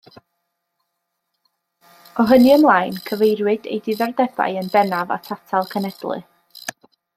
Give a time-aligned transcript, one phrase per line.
[2.23, 6.19] O hynny ymlaen, cyfeiriwyd ei diddordebau yn bennaf at atal cenhedlu.